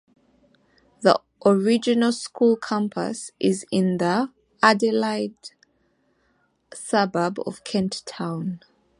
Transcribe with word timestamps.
The 1.01 1.21
original 1.45 2.11
school 2.11 2.55
campus 2.57 3.29
is 3.39 3.67
in 3.71 3.97
the 3.99 4.31
Adelaide 4.63 5.51
suburb 6.73 7.37
of 7.45 7.63
Kent 7.63 8.01
Town. 8.07 8.61